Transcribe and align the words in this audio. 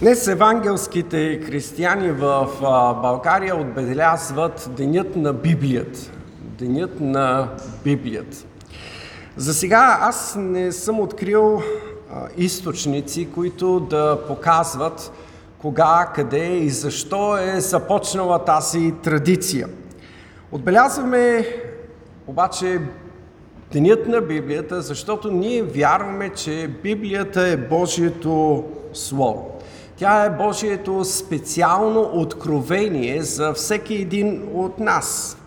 Днес 0.00 0.28
евангелските 0.28 1.40
християни 1.46 2.10
в 2.10 2.48
България 3.02 3.56
отбелязват 3.56 4.70
Денят 4.76 5.16
на 5.16 5.32
Библията. 5.32 5.98
Денят 6.58 7.00
на 7.00 7.48
Библията. 7.84 8.36
За 9.36 9.54
сега 9.54 9.98
аз 10.00 10.36
не 10.38 10.72
съм 10.72 11.00
открил 11.00 11.62
източници, 12.36 13.28
които 13.34 13.80
да 13.80 14.18
показват 14.28 15.12
кога, 15.58 16.12
къде 16.14 16.56
и 16.56 16.70
защо 16.70 17.38
е 17.38 17.60
започнала 17.60 18.44
тази 18.44 18.94
традиция. 19.02 19.68
Отбелязваме 20.52 21.46
обаче 22.26 22.80
Денят 23.72 24.08
на 24.08 24.20
Библията, 24.20 24.82
защото 24.82 25.30
ние 25.30 25.62
вярваме, 25.62 26.28
че 26.28 26.70
Библията 26.82 27.48
е 27.48 27.56
Божието 27.56 28.64
Слово. 28.92 29.55
Тя 29.96 30.24
е 30.24 30.30
Божието 30.30 31.04
специално 31.04 32.10
откровение 32.12 33.22
за 33.22 33.52
всеки 33.52 33.94
един 33.94 34.48
от 34.54 34.78
нас. 34.78 35.38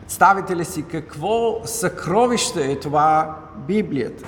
Представите 0.00 0.56
ли 0.56 0.64
си 0.64 0.82
какво 0.82 1.60
съкровище 1.64 2.72
е 2.72 2.80
това 2.80 3.36
Библията? 3.66 4.24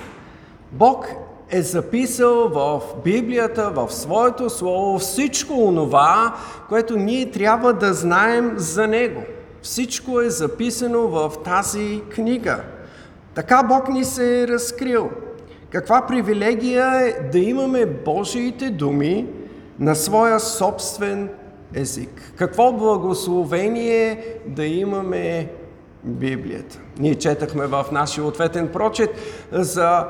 Бог 0.71 1.07
е 1.49 1.61
записал 1.61 2.49
в 2.49 2.81
Библията, 3.03 3.69
в 3.69 3.91
своето 3.91 4.49
слово, 4.49 4.99
всичко 4.99 5.53
онова, 5.53 6.35
което 6.69 6.97
ние 6.97 7.31
трябва 7.31 7.73
да 7.73 7.93
знаем 7.93 8.53
за 8.57 8.87
Него. 8.87 9.23
Всичко 9.61 10.21
е 10.21 10.29
записано 10.29 10.99
в 10.99 11.31
тази 11.43 12.01
книга. 12.09 12.59
Така 13.35 13.63
Бог 13.63 13.89
ни 13.89 14.05
се 14.05 14.41
е 14.41 14.47
разкрил. 14.47 15.09
Каква 15.69 16.05
привилегия 16.07 17.07
е 17.07 17.29
да 17.31 17.39
имаме 17.39 17.85
Божиите 17.85 18.69
думи 18.69 19.27
на 19.79 19.95
своя 19.95 20.39
собствен 20.39 21.29
език. 21.73 22.33
Какво 22.35 22.73
благословение 22.73 24.11
е 24.11 24.39
да 24.47 24.65
имаме 24.65 25.51
Библията. 26.03 26.79
Ние 26.99 27.15
четахме 27.15 27.67
в 27.67 27.85
нашия 27.91 28.23
ответен 28.23 28.67
прочет 28.67 29.09
за 29.51 30.07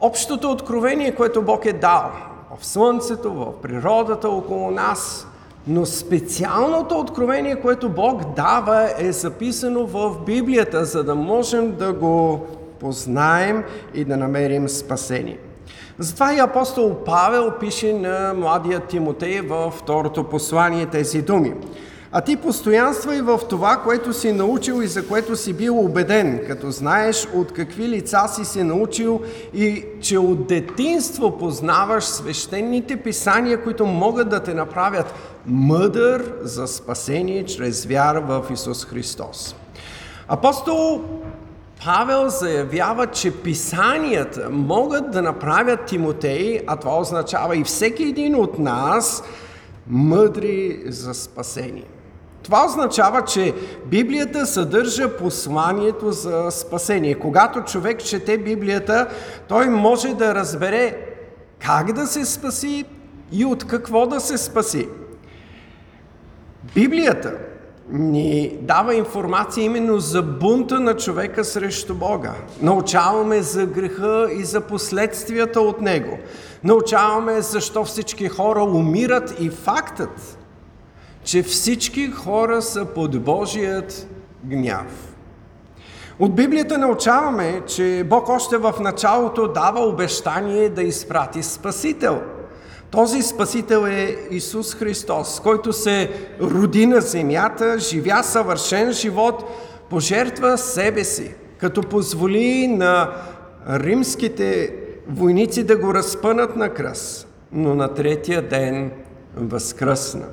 общото 0.00 0.50
откровение, 0.50 1.14
което 1.14 1.42
Бог 1.42 1.66
е 1.66 1.72
дал 1.72 2.10
в 2.58 2.66
Слънцето, 2.66 3.32
в 3.32 3.62
природата 3.62 4.28
около 4.28 4.70
нас, 4.70 5.26
но 5.66 5.86
специалното 5.86 6.98
откровение, 6.98 7.60
което 7.60 7.88
Бог 7.88 8.34
дава, 8.36 8.90
е 8.98 9.12
записано 9.12 9.86
в 9.86 10.16
Библията, 10.26 10.84
за 10.84 11.04
да 11.04 11.14
можем 11.14 11.72
да 11.72 11.92
го 11.92 12.46
познаем 12.84 13.64
и 13.94 14.04
да 14.04 14.16
намерим 14.16 14.68
спасение. 14.68 15.38
Затова 15.98 16.34
и 16.34 16.38
апостол 16.38 16.96
Павел 17.04 17.52
пише 17.60 17.92
на 17.92 18.34
младия 18.34 18.80
Тимотей 18.80 19.40
във 19.40 19.74
второто 19.74 20.24
послание 20.24 20.86
тези 20.86 21.22
думи. 21.22 21.54
А 22.12 22.20
ти 22.20 22.36
постоянствай 22.36 23.20
в 23.20 23.40
това, 23.48 23.76
което 23.76 24.12
си 24.12 24.32
научил 24.32 24.82
и 24.82 24.86
за 24.86 25.08
което 25.08 25.36
си 25.36 25.52
бил 25.52 25.78
убеден, 25.80 26.40
като 26.46 26.70
знаеш 26.70 27.28
от 27.34 27.52
какви 27.52 27.88
лица 27.88 28.28
си 28.28 28.44
се 28.44 28.64
научил 28.64 29.20
и 29.54 29.84
че 30.00 30.18
от 30.18 30.46
детинство 30.46 31.38
познаваш 31.38 32.04
свещените 32.04 32.96
писания, 32.96 33.62
които 33.62 33.86
могат 33.86 34.28
да 34.28 34.40
те 34.40 34.54
направят 34.54 35.14
мъдър 35.46 36.32
за 36.42 36.66
спасение 36.66 37.44
чрез 37.44 37.84
вяра 37.84 38.20
в 38.20 38.44
Исус 38.52 38.84
Христос. 38.84 39.56
Апостол 40.28 41.00
Павел 41.84 42.28
заявява, 42.28 43.06
че 43.06 43.42
писанията 43.42 44.50
могат 44.50 45.10
да 45.10 45.22
направят 45.22 45.86
Тимотей, 45.86 46.60
а 46.66 46.76
това 46.76 46.98
означава 46.98 47.56
и 47.56 47.64
всеки 47.64 48.02
един 48.02 48.36
от 48.36 48.58
нас, 48.58 49.22
мъдри 49.86 50.82
за 50.86 51.14
спасение. 51.14 51.84
Това 52.42 52.64
означава, 52.66 53.24
че 53.24 53.54
Библията 53.86 54.46
съдържа 54.46 55.16
посланието 55.16 56.12
за 56.12 56.50
спасение. 56.50 57.14
Когато 57.14 57.60
човек 57.60 58.04
чете 58.04 58.38
Библията, 58.38 59.08
той 59.48 59.66
може 59.66 60.14
да 60.14 60.34
разбере 60.34 60.96
как 61.58 61.92
да 61.92 62.06
се 62.06 62.24
спаси 62.24 62.84
и 63.32 63.44
от 63.44 63.66
какво 63.66 64.06
да 64.06 64.20
се 64.20 64.38
спаси. 64.38 64.88
Библията 66.74 67.32
ни 67.88 68.58
дава 68.60 68.94
информация 68.94 69.64
именно 69.64 69.98
за 69.98 70.22
бунта 70.22 70.80
на 70.80 70.96
човека 70.96 71.44
срещу 71.44 71.94
Бога. 71.94 72.34
Научаваме 72.62 73.42
за 73.42 73.66
греха 73.66 74.28
и 74.32 74.44
за 74.44 74.60
последствията 74.60 75.60
от 75.60 75.80
него. 75.80 76.18
Научаваме 76.64 77.40
защо 77.40 77.84
всички 77.84 78.28
хора 78.28 78.62
умират 78.62 79.40
и 79.40 79.50
фактът, 79.50 80.38
че 81.24 81.42
всички 81.42 82.10
хора 82.10 82.62
са 82.62 82.84
под 82.84 83.22
Божият 83.22 84.06
гняв. 84.44 85.16
От 86.18 86.34
Библията 86.34 86.78
научаваме, 86.78 87.62
че 87.66 88.06
Бог 88.10 88.28
още 88.28 88.56
в 88.56 88.74
началото 88.80 89.48
дава 89.48 89.80
обещание 89.80 90.68
да 90.68 90.82
изпрати 90.82 91.42
Спасител– 91.42 92.22
този 92.94 93.22
Спасител 93.22 93.86
е 93.86 94.16
Исус 94.30 94.74
Христос, 94.74 95.40
който 95.40 95.72
се 95.72 96.10
роди 96.40 96.86
на 96.86 97.00
земята, 97.00 97.78
живя 97.78 98.22
съвършен 98.22 98.92
живот, 98.92 99.44
пожертва 99.90 100.58
себе 100.58 101.04
си, 101.04 101.34
като 101.58 101.82
позволи 101.82 102.68
на 102.68 103.10
римските 103.70 104.74
войници 105.08 105.64
да 105.64 105.76
го 105.76 105.94
разпънат 105.94 106.56
на 106.56 106.68
кръст, 106.68 107.28
но 107.52 107.74
на 107.74 107.94
третия 107.94 108.48
ден 108.48 108.90
възкръсна. 109.36 110.26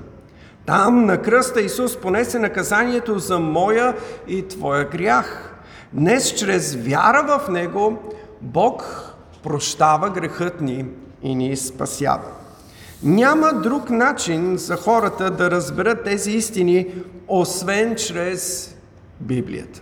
Там 0.65 1.05
на 1.05 1.21
кръста 1.21 1.61
Исус 1.61 1.97
понесе 1.97 2.39
наказанието 2.39 3.19
за 3.19 3.39
моя 3.39 3.95
и 4.27 4.47
твоя 4.47 4.89
грях. 4.89 5.55
Днес, 5.93 6.33
чрез 6.33 6.75
вяра 6.75 7.39
в 7.39 7.49
Него, 7.49 7.97
Бог 8.41 8.83
прощава 9.43 10.09
грехът 10.09 10.61
ни 10.61 10.85
и 11.23 11.35
ни 11.35 11.57
спасява. 11.57 12.40
Няма 13.03 13.53
друг 13.53 13.89
начин 13.89 14.57
за 14.57 14.75
хората 14.75 15.31
да 15.31 15.51
разберат 15.51 16.03
тези 16.03 16.31
истини, 16.31 16.87
освен 17.27 17.95
чрез 17.95 18.75
Библията. 19.19 19.81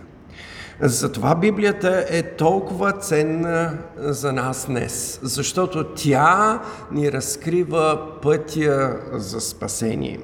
Затова 0.82 1.34
Библията 1.34 2.04
е 2.08 2.22
толкова 2.22 2.92
ценна 2.92 3.72
за 3.96 4.32
нас 4.32 4.66
днес, 4.66 5.20
защото 5.22 5.84
тя 5.84 6.60
ни 6.92 7.12
разкрива 7.12 8.00
пътя 8.22 8.96
за 9.12 9.40
спасение. 9.40 10.20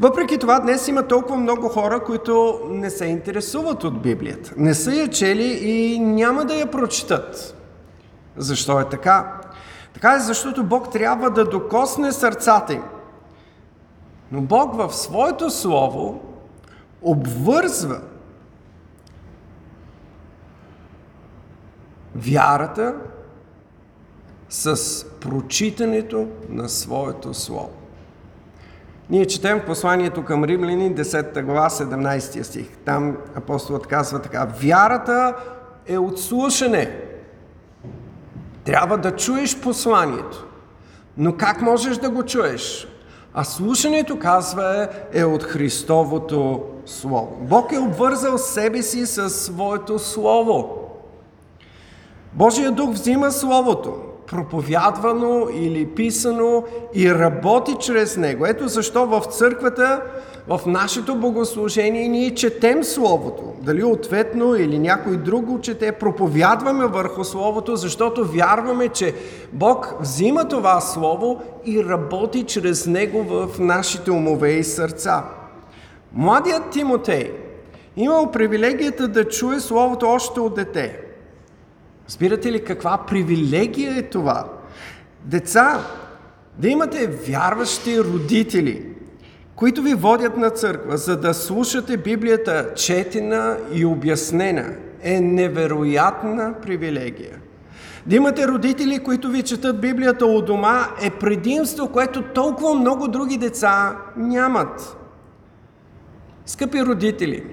Въпреки 0.00 0.38
това, 0.38 0.60
днес 0.60 0.88
има 0.88 1.02
толкова 1.02 1.36
много 1.36 1.68
хора, 1.68 2.00
които 2.00 2.60
не 2.70 2.90
се 2.90 3.04
интересуват 3.04 3.84
от 3.84 4.02
Библията. 4.02 4.52
Не 4.56 4.74
са 4.74 4.94
я 4.94 5.08
чели 5.08 5.58
и 5.62 5.98
няма 5.98 6.44
да 6.44 6.54
я 6.54 6.70
прочитат. 6.70 7.54
Защо 8.36 8.80
е 8.80 8.88
така? 8.88 9.40
Така 9.96 10.12
е, 10.12 10.20
защото 10.20 10.64
Бог 10.64 10.92
трябва 10.92 11.30
да 11.30 11.44
докосне 11.44 12.12
сърцата 12.12 12.72
им. 12.72 12.82
Но 14.32 14.40
Бог 14.40 14.74
в 14.74 14.92
своето 14.92 15.50
слово 15.50 16.20
обвързва 17.02 18.00
вярата 22.14 22.94
с 24.48 25.04
прочитането 25.20 26.28
на 26.48 26.68
своето 26.68 27.34
слово. 27.34 27.70
Ние 29.10 29.26
четем 29.26 29.62
посланието 29.66 30.24
към 30.24 30.44
римляни, 30.44 30.96
10 30.96 31.42
глава, 31.42 31.70
17 31.70 32.42
стих. 32.42 32.76
Там 32.84 33.16
апостолът 33.34 33.86
казва 33.86 34.22
така, 34.22 34.48
вярата 34.60 35.34
е 35.86 35.98
от 35.98 36.20
слушане, 36.20 37.05
трябва 38.66 38.98
да 38.98 39.16
чуеш 39.16 39.60
посланието. 39.60 40.46
Но 41.16 41.36
как 41.36 41.60
можеш 41.60 41.96
да 41.96 42.10
го 42.10 42.22
чуеш? 42.22 42.88
А 43.34 43.44
слушането, 43.44 44.18
казва, 44.18 44.88
е 45.12 45.24
от 45.24 45.42
Христовото 45.42 46.62
Слово. 46.86 47.36
Бог 47.40 47.72
е 47.72 47.78
обвързал 47.78 48.38
себе 48.38 48.82
си 48.82 49.06
със 49.06 49.44
своето 49.44 49.98
Слово. 49.98 50.78
Божия 52.32 52.72
дух 52.72 52.90
взима 52.90 53.32
Словото, 53.32 53.94
проповядвано 54.26 55.48
или 55.54 55.86
писано 55.86 56.64
и 56.94 57.14
работи 57.14 57.74
чрез 57.80 58.16
него. 58.16 58.46
Ето 58.46 58.68
защо 58.68 59.06
в 59.06 59.22
църквата 59.30 60.02
в 60.48 60.60
нашето 60.66 61.14
богослужение 61.14 62.08
ние 62.08 62.34
четем 62.34 62.84
Словото. 62.84 63.42
Дали 63.60 63.84
ответно 63.84 64.54
или 64.54 64.78
някой 64.78 65.16
друг 65.16 65.44
го 65.44 65.60
чете, 65.60 65.92
проповядваме 65.92 66.86
върху 66.86 67.24
Словото, 67.24 67.76
защото 67.76 68.24
вярваме, 68.24 68.88
че 68.88 69.14
Бог 69.52 69.94
взима 70.00 70.48
това 70.48 70.80
Слово 70.80 71.42
и 71.64 71.84
работи 71.84 72.42
чрез 72.42 72.86
него 72.86 73.22
в 73.22 73.58
нашите 73.58 74.10
умове 74.10 74.50
и 74.50 74.64
сърца. 74.64 75.24
Младият 76.12 76.70
Тимотей 76.70 77.32
имал 77.96 78.30
привилегията 78.30 79.08
да 79.08 79.28
чуе 79.28 79.60
Словото 79.60 80.06
още 80.06 80.40
от 80.40 80.54
дете. 80.54 81.05
Разбирате 82.08 82.52
ли 82.52 82.64
каква 82.64 82.98
привилегия 83.06 83.98
е 83.98 84.02
това? 84.02 84.44
Деца 85.24 85.80
Да 86.58 86.68
имате 86.68 87.06
вярващи 87.06 88.00
родители, 88.00 88.86
които 89.56 89.82
ви 89.82 89.94
водят 89.94 90.36
на 90.36 90.50
църква, 90.50 90.96
за 90.96 91.16
да 91.16 91.34
слушате 91.34 91.96
Библията 91.96 92.74
четена 92.74 93.56
и 93.72 93.84
обяснена, 93.84 94.74
е 95.02 95.20
невероятна 95.20 96.54
привилегия. 96.62 97.38
Да 98.06 98.16
имате 98.16 98.48
родители, 98.48 98.98
които 98.98 99.28
ви 99.28 99.42
четат 99.42 99.80
Библията 99.80 100.26
у 100.26 100.42
дома, 100.42 100.86
е 101.02 101.10
предимство, 101.10 101.88
което 101.88 102.22
толкова 102.22 102.74
много 102.74 103.08
други 103.08 103.38
деца 103.38 103.96
нямат. 104.16 104.96
Скъпи 106.46 106.82
родители, 106.82 107.44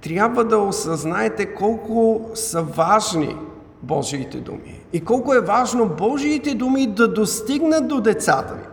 трябва 0.00 0.44
да 0.44 0.58
осъзнаете 0.58 1.54
колко 1.54 2.30
са 2.34 2.62
важни 2.62 3.36
Божиите 3.82 4.38
думи 4.38 4.80
и 4.92 5.00
колко 5.00 5.34
е 5.34 5.40
важно 5.40 5.88
Божиите 5.88 6.54
думи 6.54 6.86
да 6.86 7.08
достигнат 7.08 7.88
до 7.88 8.00
децата 8.00 8.54
ви. 8.54 8.64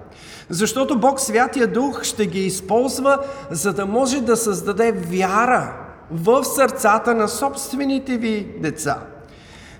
Защото 0.50 1.00
Бог 1.00 1.20
Святия 1.20 1.68
Дух 1.68 2.04
ще 2.04 2.26
ги 2.26 2.40
използва, 2.40 3.20
за 3.52 3.74
да 3.74 3.86
може 3.86 4.22
да 4.22 4.38
създаде 4.38 4.92
вяра 4.92 5.74
в 6.12 6.44
сърцата 6.44 7.16
на 7.16 7.28
собствените 7.28 8.18
ви 8.18 8.48
деца. 8.62 9.00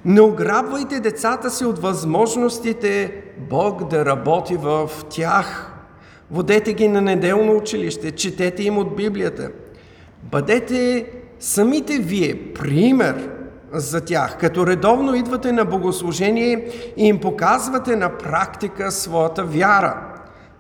Не 0.06 0.22
ограбвайте 0.22 1.00
децата 1.00 1.52
си 1.52 1.66
от 1.66 1.80
възможностите 1.80 3.24
Бог 3.50 3.90
да 3.90 4.06
работи 4.06 4.56
в 4.56 4.90
тях. 5.10 5.72
Водете 6.32 6.74
ги 6.74 6.88
на 6.88 7.02
неделно 7.02 7.58
училище, 7.58 8.12
четете 8.12 8.64
им 8.64 8.78
от 8.78 8.96
Библията. 8.96 9.50
Бъдете 10.24 11.08
самите 11.40 11.98
вие 11.98 12.54
пример 12.54 13.35
за 13.80 14.02
тях, 14.02 14.38
като 14.40 14.68
редовно 14.68 15.16
идвате 15.16 15.52
на 15.52 15.66
богослужение 15.66 16.70
и 16.98 17.08
им 17.08 17.20
показвате 17.20 17.96
на 17.96 18.18
практика 18.18 18.92
своята 18.92 19.44
вяра. 19.44 19.98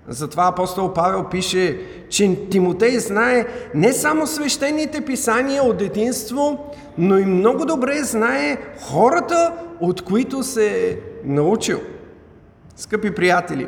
Затова 0.08 0.48
апостол 0.48 0.94
Павел 0.94 1.24
пише, 1.24 1.80
че 2.10 2.50
Тимотей 2.50 3.00
знае 3.00 3.46
не 3.76 3.94
само 3.94 4.28
свещените 4.28 5.02
писания 5.02 5.64
от 5.64 5.78
детинство, 5.78 6.74
но 6.98 7.18
и 7.18 7.26
много 7.26 7.66
добре 7.66 8.04
знае 8.04 8.58
хората, 8.82 9.54
от 9.80 10.02
които 10.02 10.44
се 10.44 10.90
е 10.90 10.98
научил. 11.24 11.80
Скъпи 12.76 13.16
приятели, 13.16 13.68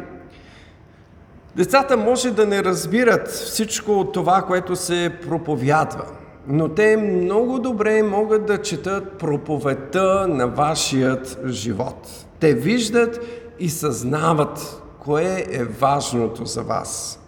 децата 1.56 1.98
може 1.98 2.32
да 2.32 2.46
не 2.46 2.64
разбират 2.64 3.28
всичко 3.28 3.92
от 3.92 4.14
това, 4.14 4.42
което 4.42 4.76
се 4.76 5.12
проповядва, 5.30 6.06
но 6.48 6.70
те 6.70 6.98
много 6.98 7.60
добре 7.60 8.04
могат 8.04 8.46
да 8.46 8.62
четат 8.62 9.12
проповедта 9.12 10.28
на 10.28 10.48
вашият 10.48 11.40
живот. 11.48 12.26
Те 12.40 12.54
виждат 12.54 13.20
и 13.60 13.70
съзнават 13.70 14.82
кое 15.00 15.46
е 15.52 15.64
важното 15.64 16.46
за 16.46 16.62
вас. 16.62 17.20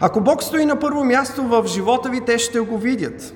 Ако 0.00 0.20
Бог 0.20 0.42
стои 0.42 0.64
на 0.64 0.80
първо 0.80 1.04
място 1.04 1.42
в 1.42 1.64
живота 1.66 2.08
ви, 2.08 2.20
те 2.20 2.38
ще 2.38 2.60
го 2.60 2.78
видят. 2.78 3.34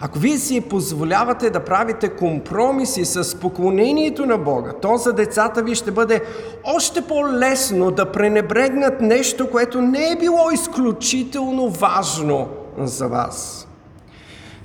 Ако 0.00 0.18
вие 0.18 0.38
си 0.38 0.60
позволявате 0.60 1.50
да 1.50 1.64
правите 1.64 2.08
компромиси 2.08 3.04
с 3.04 3.40
поклонението 3.40 4.26
на 4.26 4.38
Бога, 4.38 4.72
то 4.82 4.96
за 4.96 5.12
децата 5.12 5.62
ви 5.62 5.74
ще 5.74 5.90
бъде 5.90 6.22
още 6.64 7.02
по-лесно 7.02 7.90
да 7.90 8.12
пренебрегнат 8.12 9.00
нещо, 9.00 9.50
което 9.50 9.80
не 9.80 10.10
е 10.10 10.16
било 10.16 10.50
изключително 10.50 11.68
важно 11.68 12.48
за 12.78 13.08
вас. 13.08 13.57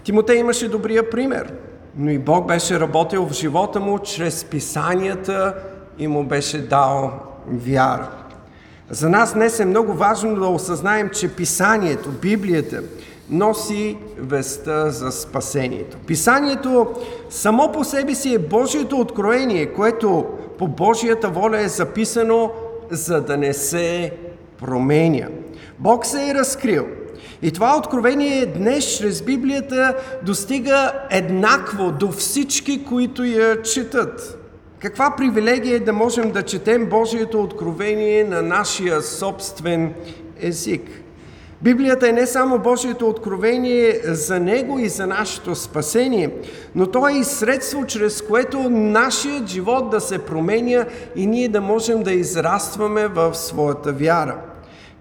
Тимотей 0.03 0.37
имаше 0.37 0.69
добрия 0.69 1.09
пример, 1.09 1.53
но 1.97 2.11
и 2.11 2.19
Бог 2.19 2.47
беше 2.47 2.79
работил 2.79 3.25
в 3.25 3.33
живота 3.33 3.79
му 3.79 3.99
чрез 3.99 4.43
писанията 4.43 5.55
и 5.99 6.07
му 6.07 6.23
беше 6.23 6.67
дал 6.67 7.11
вяра. 7.47 8.09
За 8.89 9.09
нас 9.09 9.33
днес 9.33 9.59
е 9.59 9.65
много 9.65 9.93
важно 9.93 10.35
да 10.35 10.47
осъзнаем, 10.47 11.09
че 11.09 11.35
писанието, 11.35 12.09
Библията, 12.09 12.81
носи 13.29 13.97
веста 14.17 14.91
за 14.91 15.11
спасението. 15.11 15.97
Писанието 15.97 16.87
само 17.29 17.71
по 17.71 17.83
себе 17.83 18.15
си 18.15 18.33
е 18.33 18.39
Божието 18.39 18.99
откроение, 18.99 19.73
което 19.73 20.25
по 20.57 20.67
Божията 20.67 21.29
воля 21.29 21.61
е 21.61 21.67
записано, 21.67 22.51
за 22.89 23.21
да 23.21 23.37
не 23.37 23.53
се 23.53 24.11
променя. 24.57 25.27
Бог 25.79 26.05
се 26.05 26.29
е 26.29 26.33
разкрил. 26.33 26.85
И 27.43 27.51
това 27.51 27.77
откровение 27.77 28.45
днес 28.45 28.97
чрез 28.97 29.21
Библията 29.21 29.95
достига 30.25 30.91
еднакво 31.11 31.91
до 31.91 32.11
всички, 32.11 32.85
които 32.85 33.23
я 33.23 33.61
четат. 33.61 34.39
Каква 34.79 35.13
привилегия 35.17 35.75
е 35.75 35.79
да 35.79 35.93
можем 35.93 36.31
да 36.31 36.43
четем 36.43 36.85
Божието 36.85 37.41
откровение 37.41 38.23
на 38.23 38.41
нашия 38.41 39.01
собствен 39.01 39.93
език? 40.41 40.81
Библията 41.61 42.09
е 42.09 42.11
не 42.11 42.27
само 42.27 42.59
Божието 42.59 43.09
откровение 43.09 44.01
за 44.03 44.39
Него 44.39 44.79
и 44.79 44.89
за 44.89 45.07
нашето 45.07 45.55
спасение, 45.55 46.29
но 46.75 46.87
то 46.87 47.07
е 47.07 47.13
и 47.13 47.23
средство, 47.23 47.85
чрез 47.85 48.21
което 48.21 48.69
нашият 48.69 49.47
живот 49.47 49.89
да 49.89 50.01
се 50.01 50.17
променя 50.17 50.85
и 51.15 51.27
ние 51.27 51.49
да 51.49 51.61
можем 51.61 52.03
да 52.03 52.11
израстваме 52.11 53.07
в 53.07 53.35
своята 53.35 53.91
вяра. 53.91 54.52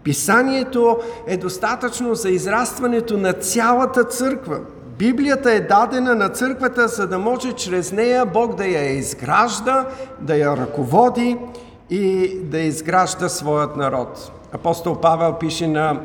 Писанието 0.05 0.99
е 1.27 1.37
достатъчно 1.37 2.15
за 2.15 2.31
израстването 2.31 3.19
на 3.19 3.33
цялата 3.33 4.05
църква– 4.05 4.61
Библията 5.03 5.53
е 5.53 5.61
дадена 5.61 6.15
на 6.15 6.29
църквата, 6.29 6.89
за 6.89 7.07
да 7.07 7.19
може 7.19 7.53
чрез 7.53 7.93
нея 7.93 8.27
Бог 8.27 8.55
да 8.55 8.67
я 8.67 8.91
изгражда, 8.91 9.89
да 10.21 10.37
я 10.37 10.57
ръководи 10.57 11.39
и 11.91 12.37
да 12.43 12.59
изгражда 12.59 13.29
своят 13.29 13.77
народ. 13.77 14.33
Апостол 14.53 15.01
Павел 15.01 15.33
пише 15.33 15.67
на 15.67 16.01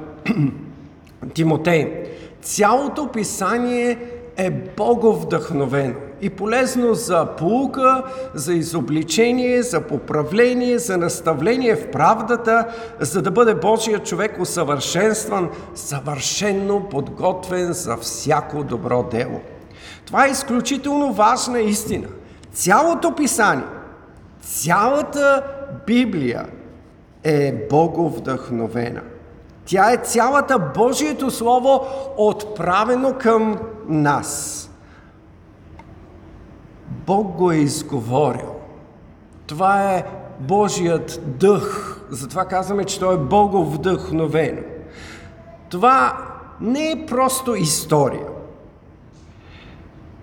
Тимотей, 1.33 2.03
цялото 2.41 3.07
писание 3.11 3.97
е 4.37 4.51
боговдъхновено 4.51 5.95
и 6.21 6.29
полезно 6.29 6.93
за 6.93 7.25
полука, 7.25 8.03
за 8.33 8.53
изобличение, 8.53 9.61
за 9.61 9.81
поправление, 9.81 10.79
за 10.79 10.97
наставление 10.97 11.75
в 11.75 11.91
правдата, 11.91 12.67
за 12.99 13.21
да 13.21 13.31
бъде 13.31 13.55
Божия 13.55 13.99
човек 13.99 14.39
усъвършенстван, 14.39 15.49
съвършенно 15.75 16.89
подготвен 16.89 17.73
за 17.73 17.97
всяко 17.97 18.63
добро 18.63 19.03
дело. 19.03 19.41
Това 20.05 20.25
е 20.25 20.31
изключително 20.31 21.13
важна 21.13 21.59
истина. 21.59 22.07
Цялото 22.53 23.15
писание, 23.15 23.65
цялата 24.41 25.43
Библия 25.87 26.45
е 27.23 27.67
боговдъхновена. 27.69 29.01
Тя 29.65 29.91
е 29.91 29.97
цялата 29.97 30.59
Божието 30.59 31.31
Слово 31.31 31.85
отправено 32.17 33.13
към 33.13 33.59
нас. 33.87 34.63
Бог 37.07 37.35
го 37.35 37.51
е 37.51 37.55
изговорил. 37.55 38.55
Това 39.47 39.91
е 39.93 40.05
Божият 40.39 41.21
дъх. 41.25 42.01
Затова 42.09 42.45
казваме, 42.45 42.83
че 42.83 42.99
Той 42.99 43.15
е 43.15 43.17
Боговдъхновен. 43.17 44.65
Това 45.69 46.17
не 46.61 46.91
е 46.91 47.05
просто 47.05 47.55
история. 47.55 48.27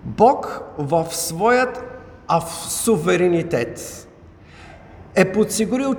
Бог 0.03 0.61
в 0.77 1.07
своят 1.11 1.83
суверенитет 2.69 4.07
е 5.15 5.31
подсигурил 5.31 5.95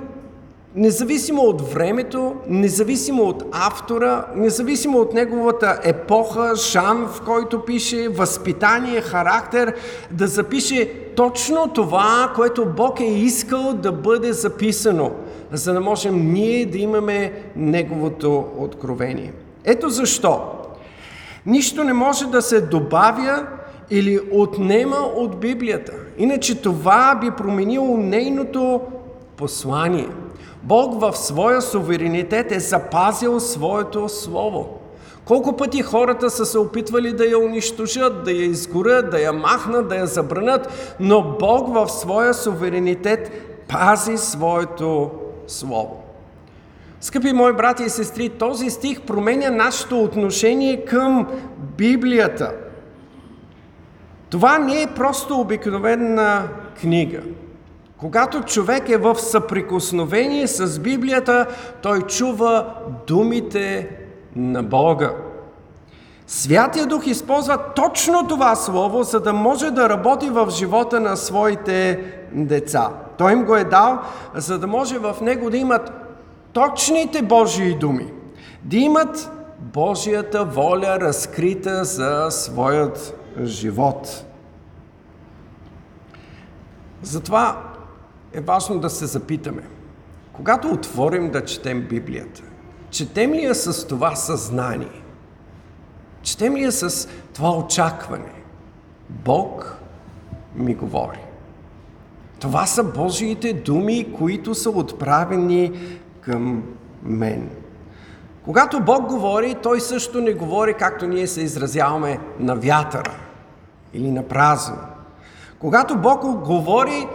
независимо 0.75 1.41
от 1.41 1.61
времето, 1.61 2.35
независимо 2.47 3.23
от 3.23 3.43
автора, 3.51 4.25
независимо 4.35 4.97
от 4.97 5.13
неговата 5.13 5.79
епоха, 5.83 6.55
жан, 6.55 7.07
в 7.07 7.21
който 7.25 7.65
пише, 7.65 8.09
възпитание, 8.09 9.01
характер, 9.01 9.73
да 10.11 10.27
запише 10.27 10.93
точно 11.15 11.67
това, 11.67 12.31
което 12.35 12.65
Бог 12.65 12.99
е 12.99 13.05
искал 13.05 13.73
да 13.73 13.91
бъде 13.91 14.33
записано, 14.33 15.11
за 15.51 15.73
да 15.73 15.81
можем 15.81 16.33
ние 16.33 16.65
да 16.65 16.77
имаме 16.77 17.33
неговото 17.55 18.45
откровение. 18.57 19.33
Ето 19.65 19.89
защо. 19.89 20.41
Нищо 21.45 21.83
не 21.83 21.93
може 21.93 22.27
да 22.27 22.41
се 22.41 22.61
добавя 22.61 23.47
или 23.89 24.19
отнема 24.31 24.97
от 24.97 25.39
Библията. 25.39 25.93
Иначе 26.17 26.61
това 26.61 27.15
би 27.21 27.31
променило 27.31 27.97
нейното 27.97 28.81
послание– 29.37 30.07
Бог 30.67 31.01
в 31.01 31.17
своя 31.17 31.61
суверенитет 31.61 32.51
е 32.51 32.59
запазил 32.59 33.39
своето 33.39 34.09
слово. 34.09 34.79
Колко 35.25 35.57
пъти 35.57 35.81
хората 35.81 36.29
са 36.29 36.45
се 36.45 36.59
опитвали 36.59 37.13
да 37.13 37.25
я 37.25 37.39
унищожат, 37.39 38.23
да 38.23 38.31
я 38.31 38.43
изгорят, 38.43 39.09
да 39.09 39.19
я 39.19 39.33
махнат, 39.33 39.89
да 39.89 39.95
я 39.95 40.05
забранят, 40.05 40.95
но 40.99 41.35
Бог 41.39 41.73
в 41.73 41.89
своя 41.89 42.33
суверенитет 42.33 43.31
пази 43.67 44.17
своето 44.17 45.11
слово. 45.47 46.03
Скъпи 47.01 47.33
мои 47.33 47.53
брати 47.53 47.83
и 47.83 47.89
сестри, 47.89 48.29
този 48.29 48.69
стих 48.69 49.01
променя 49.01 49.49
нашето 49.49 50.03
отношение 50.03 50.85
към 50.85 51.27
Библията. 51.77 52.51
Това 54.29 54.57
не 54.57 54.81
е 54.81 54.87
просто 54.95 55.39
обикновена 55.39 56.47
книга. 56.81 57.21
Когато 57.97 58.43
човек 58.43 58.89
е 58.89 58.97
в 58.97 59.15
съприкосновение 59.15 60.47
с 60.47 60.79
Библията, 60.79 61.45
той 61.81 62.01
чува 62.01 62.73
думите 63.07 63.89
на 64.35 64.63
Бога. 64.63 65.11
Святия 66.27 66.85
Дух 66.85 67.07
използва 67.07 67.57
точно 67.75 68.27
това 68.27 68.55
слово, 68.55 69.03
за 69.03 69.19
да 69.19 69.33
може 69.33 69.71
да 69.71 69.89
работи 69.89 70.29
в 70.29 70.49
живота 70.49 70.99
на 70.99 71.17
своите 71.17 72.03
деца. 72.31 72.89
Той 73.17 73.31
им 73.31 73.45
го 73.45 73.55
е 73.55 73.63
дал, 73.63 73.99
за 74.35 74.59
да 74.59 74.67
може 74.67 74.99
в 74.99 75.15
него 75.21 75.49
да 75.49 75.57
имат 75.57 75.91
точните 76.53 77.21
Божии 77.21 77.75
думи, 77.75 78.13
да 78.63 78.77
имат 78.77 79.31
Божията 79.59 80.45
воля 80.45 80.97
разкрита 81.01 81.83
за 81.83 82.27
своят 82.29 83.19
живот. 83.43 84.25
Затова 87.01 87.66
е 88.37 88.41
важно 88.41 88.79
да 88.79 88.89
се 88.89 89.05
запитаме, 89.05 89.63
когато 90.33 90.67
отворим 90.67 91.31
да 91.31 91.45
четем 91.45 91.81
Библията, 91.81 92.43
четем 92.89 93.33
ли 93.33 93.43
я 93.43 93.55
с 93.55 93.87
това 93.87 94.15
съзнание? 94.15 95.01
Четем 96.21 96.55
ли 96.55 96.63
я 96.63 96.71
с 96.71 97.09
това 97.33 97.57
очакване? 97.57 98.33
Бог 99.09 99.77
ми 100.55 100.75
говори. 100.75 101.19
Това 102.39 102.65
са 102.65 102.83
Божиите 102.83 103.53
думи, 103.53 104.13
които 104.17 104.55
са 104.55 104.69
отправени 104.69 105.71
към 106.21 106.63
мен. 107.03 107.49
Когато 108.43 108.79
Бог 108.79 109.05
говори, 109.05 109.55
Той 109.63 109.81
също 109.81 110.21
не 110.21 110.33
говори, 110.33 110.73
както 110.73 111.07
ние 111.07 111.27
се 111.27 111.41
изразяваме, 111.41 112.19
на 112.39 112.55
вятъра 112.55 113.15
или 113.93 114.11
на 114.11 114.23
празно. 114.23 114.77
Когато 115.59 115.97
Бог 115.97 116.21
говори, 116.21 117.07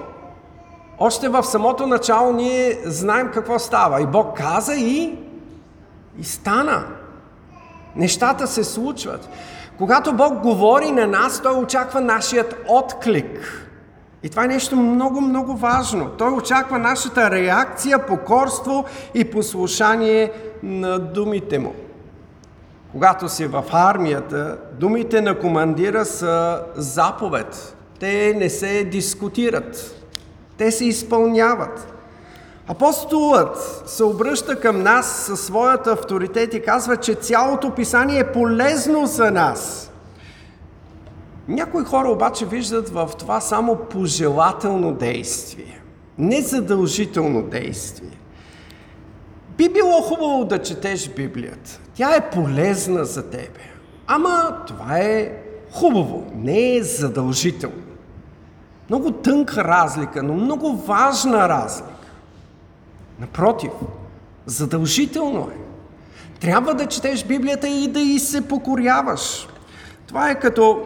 още 1.02 1.28
в 1.28 1.44
самото 1.44 1.86
начало 1.86 2.32
ние 2.32 2.78
знаем 2.84 3.30
какво 3.34 3.58
става. 3.58 4.02
И 4.02 4.06
Бог 4.06 4.36
каза 4.36 4.74
и, 4.74 5.18
и 6.18 6.24
стана. 6.24 6.84
Нещата 7.96 8.46
се 8.46 8.64
случват. 8.64 9.28
Когато 9.78 10.12
Бог 10.12 10.34
говори 10.34 10.90
на 10.90 11.06
нас, 11.06 11.42
Той 11.42 11.54
очаква 11.56 12.00
нашият 12.00 12.56
отклик. 12.68 13.68
И 14.22 14.28
това 14.28 14.44
е 14.44 14.48
нещо 14.48 14.76
много, 14.76 15.20
много 15.20 15.56
важно. 15.56 16.10
Той 16.18 16.32
очаква 16.32 16.78
нашата 16.78 17.30
реакция, 17.30 18.06
покорство 18.06 18.84
и 19.14 19.30
послушание 19.30 20.32
на 20.62 20.98
думите 20.98 21.58
му. 21.58 21.74
Когато 22.92 23.28
си 23.28 23.46
в 23.46 23.64
армията, 23.72 24.58
думите 24.72 25.20
на 25.20 25.38
командира 25.38 26.04
са 26.04 26.62
заповед. 26.76 27.76
Те 28.00 28.34
не 28.36 28.50
се 28.50 28.84
дискутират. 28.84 30.01
Те 30.58 30.70
се 30.70 30.84
изпълняват. 30.84 31.92
Апостолът 32.68 33.82
се 33.86 34.04
обръща 34.04 34.60
към 34.60 34.82
нас 34.82 35.06
със 35.26 35.40
своят 35.40 35.86
авторитет 35.86 36.54
и 36.54 36.62
казва, 36.62 36.96
че 36.96 37.14
цялото 37.14 37.74
писание 37.74 38.18
е 38.18 38.32
полезно 38.32 39.06
за 39.06 39.30
нас. 39.30 39.90
Някои 41.48 41.84
хора 41.84 42.08
обаче 42.08 42.46
виждат 42.46 42.88
в 42.88 43.10
това 43.18 43.40
само 43.40 43.76
пожелателно 43.76 44.92
действие, 44.92 45.80
незадължително 46.18 47.42
действие. 47.42 48.18
Би 49.56 49.68
било 49.68 50.02
хубаво 50.02 50.44
да 50.44 50.62
четеш 50.62 51.08
Библията. 51.08 51.80
Тя 51.94 52.16
е 52.16 52.30
полезна 52.30 53.04
за 53.04 53.30
тебе. 53.30 53.60
Ама 54.06 54.56
това 54.66 54.98
е 54.98 55.32
хубаво, 55.72 56.32
не 56.34 56.76
е 56.76 56.82
задължително. 56.82 57.91
Много 58.92 59.10
тънка 59.10 59.64
разлика, 59.64 60.22
но 60.22 60.34
много 60.34 60.76
важна 60.76 61.48
разлика. 61.48 61.88
Напротив, 63.20 63.70
задължително 64.46 65.40
е. 65.40 65.56
Трябва 66.40 66.74
да 66.74 66.86
четеш 66.86 67.24
Библията 67.24 67.68
и 67.68 67.88
да 67.88 68.00
и 68.00 68.18
се 68.18 68.48
покоряваш. 68.48 69.48
Това 70.06 70.30
е 70.30 70.40
като 70.40 70.82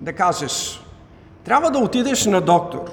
да 0.00 0.12
кажеш, 0.12 0.84
трябва 1.44 1.70
да 1.70 1.78
отидеш 1.78 2.26
на 2.26 2.40
доктор, 2.40 2.90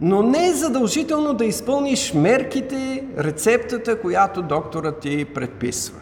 но 0.00 0.22
не 0.22 0.46
е 0.46 0.54
задължително 0.54 1.34
да 1.34 1.44
изпълниш 1.44 2.14
мерките, 2.14 3.04
рецептата, 3.18 4.00
която 4.00 4.42
докторът 4.42 5.00
ти 5.00 5.24
предписва. 5.24 6.00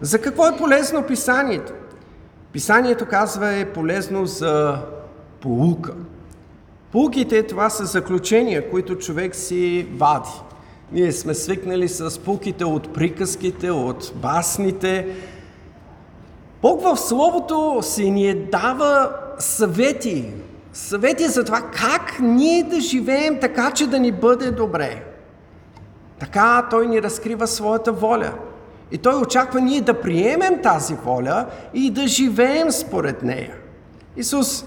За 0.00 0.20
какво 0.20 0.46
е 0.46 0.56
полезно 0.56 1.02
писанието? 1.02 1.72
Писанието 2.52 3.06
казва 3.06 3.52
е 3.54 3.72
полезно 3.72 4.26
за 4.26 4.78
полука. 5.40 5.92
Пулките 6.92 7.42
това 7.42 7.70
са 7.70 7.84
заключения, 7.84 8.70
които 8.70 8.98
човек 8.98 9.34
си 9.34 9.86
вади. 9.96 10.30
Ние 10.92 11.12
сме 11.12 11.34
свикнали 11.34 11.88
с 11.88 12.18
пулките 12.18 12.64
от 12.64 12.94
приказките, 12.94 13.70
от 13.70 14.12
басните. 14.14 15.08
Бог 16.62 16.82
в 16.82 16.96
Словото 16.96 17.78
си 17.82 18.10
ни 18.10 18.28
е 18.28 18.34
дава 18.34 19.10
съвети. 19.38 20.32
Съвети 20.72 21.28
за 21.28 21.44
това 21.44 21.60
как 21.60 22.18
ние 22.20 22.62
да 22.62 22.80
живеем 22.80 23.38
така, 23.40 23.70
че 23.70 23.86
да 23.86 23.98
ни 23.98 24.12
бъде 24.12 24.50
добре. 24.50 25.04
Така 26.18 26.66
Той 26.70 26.86
ни 26.86 27.02
разкрива 27.02 27.46
своята 27.46 27.92
воля. 27.92 28.32
И 28.90 28.98
Той 28.98 29.14
очаква 29.14 29.60
ние 29.60 29.80
да 29.80 30.00
приемем 30.00 30.62
тази 30.62 30.94
воля 30.94 31.46
и 31.74 31.90
да 31.90 32.06
живеем 32.06 32.70
според 32.70 33.22
нея. 33.22 33.54
Исус 34.16 34.64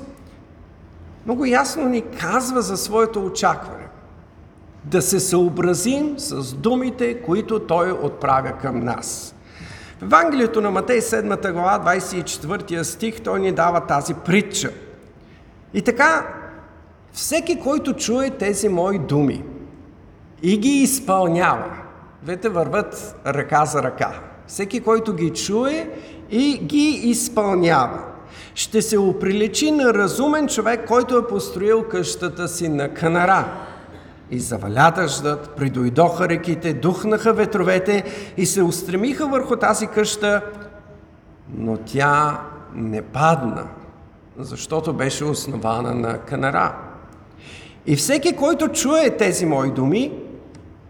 много 1.26 1.46
ясно 1.46 1.90
ни 1.90 2.02
казва 2.02 2.62
за 2.62 2.78
своето 2.78 3.26
очакване. 3.26 3.88
Да 4.84 5.02
се 5.02 5.20
съобразим 5.20 6.20
с 6.20 6.54
думите, 6.54 7.22
които 7.22 7.60
Той 7.60 7.92
отправя 7.92 8.52
към 8.52 8.80
нас. 8.80 9.36
В 10.00 10.04
Евангелието 10.04 10.62
на 10.62 10.72
Матей 10.72 11.00
7 11.00 11.52
глава, 11.52 11.96
24 11.98 12.82
стих, 12.82 13.22
Той 13.22 13.40
ни 13.40 13.52
дава 13.52 13.82
тази 13.82 14.14
притча. 14.14 14.72
И 15.74 15.82
така, 15.82 16.28
всеки, 17.12 17.60
който 17.60 17.94
чуе 17.94 18.30
тези 18.30 18.70
мои 18.70 19.00
думи 19.00 19.44
и 20.42 20.58
ги 20.58 20.70
изпълнява, 20.70 21.72
двете 22.24 22.50
върват 22.50 23.16
ръка 23.26 23.66
за 23.66 23.84
ръка. 23.84 24.12
Всеки, 24.48 24.80
който 24.80 25.14
ги 25.14 25.30
чуе 25.30 25.90
и 26.30 26.58
ги 26.58 27.02
изпълнява– 27.04 28.00
ще 28.56 28.82
се 28.82 28.98
оприличи 28.98 29.72
на 29.72 29.94
разумен 29.94 30.48
човек, 30.48 30.88
който 30.88 31.18
е 31.18 31.28
построил 31.28 31.84
къщата 31.84 32.48
си 32.48 32.70
на 32.70 32.94
канара. 32.94 33.46
И 34.32 34.40
заваля 34.40 34.92
дъждът, 34.96 35.50
придойдоха 35.50 36.30
реките, 36.30 36.74
духнаха 36.74 37.34
ветровете 37.34 38.04
и 38.38 38.46
се 38.46 38.64
устремиха 38.64 39.28
върху 39.28 39.56
тази 39.56 39.88
къща, 39.88 40.42
но 41.58 41.78
тя 41.78 42.42
не 42.76 43.02
падна, 43.02 43.68
защото 44.40 44.94
беше 44.94 45.26
основана 45.26 45.94
на 45.94 46.18
канара. 46.18 46.76
И 47.86 47.96
всеки, 47.96 48.36
който 48.36 48.68
чуе 48.68 49.18
тези 49.18 49.46
мои 49.46 49.72
думи 49.72 50.12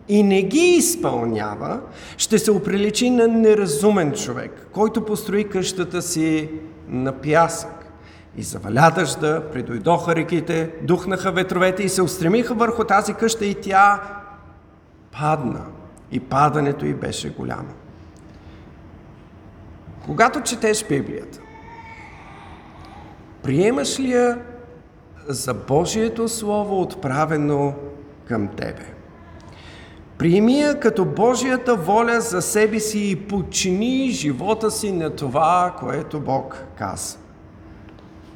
и 0.07 0.23
не 0.23 0.41
ги 0.41 0.75
изпълнява, 0.77 1.79
ще 2.17 2.39
се 2.39 2.51
оприличи 2.51 3.09
на 3.09 3.27
неразумен 3.27 4.11
човек, 4.11 4.67
който 4.71 5.05
построи 5.05 5.49
къщата 5.49 6.01
си 6.01 6.49
на 6.87 7.21
пясък. 7.21 7.85
И 8.37 8.43
заваля 8.43 8.91
дъжда, 8.95 9.43
придойдоха 9.51 10.15
реките, 10.15 10.71
духнаха 10.81 11.31
ветровете 11.31 11.83
и 11.83 11.89
се 11.89 12.01
устремиха 12.01 12.53
върху 12.53 12.83
тази 12.83 13.13
къща 13.13 13.45
и 13.45 13.61
тя 13.61 14.01
падна. 15.11 15.65
И 16.11 16.19
падането 16.19 16.85
й 16.85 16.93
беше 16.93 17.29
голямо. 17.29 17.73
Когато 20.05 20.41
четеш 20.41 20.87
Библията, 20.87 21.39
приемаш 23.43 23.99
ли 23.99 24.11
я 24.11 24.41
за 25.27 25.53
Божието 25.53 26.27
Слово, 26.27 26.81
отправено 26.81 27.73
към 28.27 28.47
тебе? 28.47 28.94
Приеми 30.17 30.59
я 30.59 30.79
като 30.79 31.05
Божията 31.05 31.75
воля 31.75 32.21
за 32.21 32.41
себе 32.41 32.79
си 32.79 33.09
и 33.09 33.15
подчини 33.15 34.09
живота 34.09 34.71
си 34.71 34.91
на 34.91 35.09
това, 35.09 35.75
което 35.79 36.19
Бог 36.19 36.63
казва. 36.77 37.19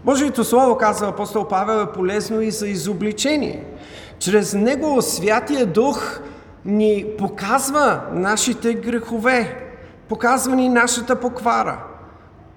Божието 0.05 0.43
Слово, 0.43 0.77
казва 0.77 1.07
апостол 1.07 1.47
Павел, 1.47 1.83
е 1.83 1.91
полезно 1.91 2.41
и 2.41 2.51
за 2.51 2.67
изобличение. 2.67 3.65
Чрез 4.19 4.53
него 4.53 5.01
Святия 5.01 5.65
Дух 5.65 6.19
ни 6.65 7.05
показва 7.17 8.01
нашите 8.13 8.73
грехове, 8.73 9.65
показва 10.09 10.55
ни 10.55 10.69
нашата 10.69 11.19
поквара. 11.19 11.83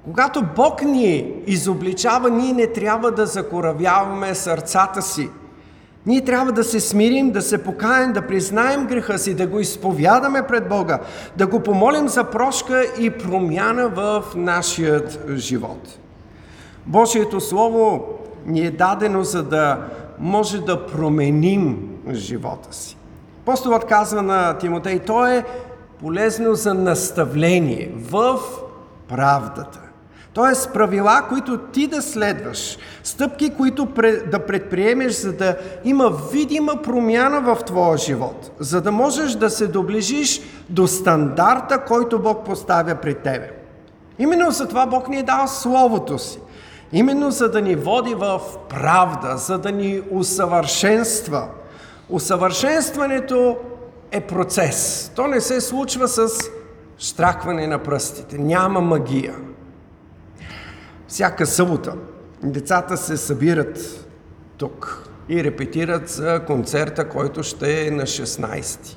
Когато 0.05 0.45
Бог 0.57 0.83
ни 0.83 1.35
изобличава, 1.47 2.31
ние 2.31 2.53
не 2.53 2.67
трябва 2.67 3.11
да 3.11 3.27
закоравяваме 3.27 4.35
сърцата 4.35 5.03
си– 5.03 5.31
ние 6.07 6.25
трябва 6.25 6.53
да 6.53 6.65
се 6.65 6.81
смирим, 6.81 7.31
да 7.31 7.43
се 7.43 7.63
покаем, 7.63 8.13
да 8.13 8.27
признаем 8.27 8.87
греха 8.87 9.19
си, 9.19 9.35
да 9.35 9.47
го 9.47 9.61
изповядаме 9.61 10.47
пред 10.47 10.69
Бога, 10.69 10.99
да 11.37 11.47
го 11.47 11.61
помолим 11.61 12.09
за 12.09 12.25
прошка 12.25 12.85
и 12.99 13.11
промяна 13.11 13.89
в 13.89 14.25
нашият 14.37 15.25
живот. 15.35 15.99
Божието 16.87 17.41
Слово 17.41 18.05
ни 18.47 18.61
е 18.61 18.71
дадено 18.71 19.25
за 19.25 19.43
да 19.43 19.79
може 20.19 20.61
да 20.61 20.87
променим 20.87 21.89
живота 22.11 22.69
си. 22.77 22.97
Апостолът 23.43 23.85
казва 23.85 24.23
на 24.23 24.59
Тимотей, 24.59 24.99
то 24.99 25.27
е 25.27 25.45
полезно 26.01 26.55
за 26.55 26.75
наставление 26.75 27.93
в 27.97 28.39
правдата. 29.09 29.82
Тоест 30.35 30.73
правила, 30.73 31.27
които 31.29 31.59
ти 31.59 31.87
да 31.87 32.03
следваш, 32.03 32.79
стъпки, 33.03 33.51
които 33.51 33.89
да 34.31 34.47
предприемеш, 34.47 35.13
за 35.13 35.33
да 35.33 35.57
има 35.85 36.13
видима 36.33 36.83
промяна 36.83 37.41
в 37.41 37.65
твоя 37.65 37.99
живот, 37.99 38.51
за 38.59 38.81
да 38.81 38.93
можеш 38.93 39.33
да 39.33 39.51
се 39.51 39.67
доближиш 39.67 40.41
до 40.69 40.87
стандарта, 40.87 41.85
който 41.85 42.19
Бог 42.19 42.45
поставя 42.45 42.95
при 42.95 43.15
тебе. 43.15 43.51
Именно 44.19 44.51
за 44.51 44.69
това 44.69 44.87
Бог 44.87 45.09
ни 45.09 45.19
е 45.19 45.23
дал 45.23 45.49
Словото 45.49 46.19
си. 46.19 46.39
Именно 46.93 47.31
за 47.31 47.51
да 47.51 47.61
ни 47.61 47.77
води 47.77 48.15
в 48.15 48.41
правда, 48.69 49.37
за 49.37 49.59
да 49.59 49.73
ни 49.73 50.03
усъвършенства. 50.11 51.49
Усъвършенстването 52.11 53.57
е 54.11 54.21
процес. 54.21 55.11
То 55.17 55.27
не 55.27 55.41
се 55.41 55.61
случва 55.61 56.09
с 56.09 56.29
штракване 56.99 57.67
на 57.67 57.79
пръстите. 57.79 58.39
Няма 58.39 58.81
магия. 58.81 59.35
Всяка 61.13 61.47
събота 61.47 61.95
децата 62.43 62.97
се 62.97 63.17
събират 63.17 64.07
тук 64.57 65.09
и 65.29 65.45
репетират 65.45 66.09
за 66.09 66.45
концерта, 66.47 67.09
който 67.09 67.43
ще 67.43 67.87
е 67.87 67.91
на 67.91 68.03
16. 68.03 68.97